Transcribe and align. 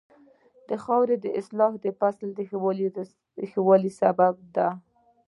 د 0.69 0.71
خاورې 0.83 1.15
اصلاح 1.39 1.73
د 1.85 1.87
فصل 1.99 2.29
د 3.39 3.41
ښه 3.53 3.59
والي 3.67 3.91
سبب 4.01 4.35
ده. 4.55 4.67